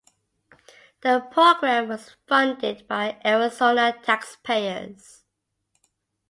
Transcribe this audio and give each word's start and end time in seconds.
The 1.03 1.19
program 1.29 1.87
was 1.89 2.15
funded 2.25 2.87
by 2.87 3.21
Arizona 3.23 3.95
taxpayers. 4.01 5.21